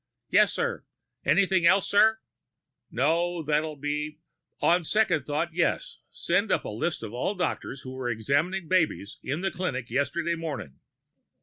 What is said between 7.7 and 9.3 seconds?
who were examining babies